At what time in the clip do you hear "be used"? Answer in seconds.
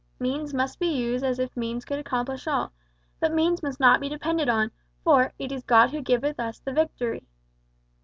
0.79-1.23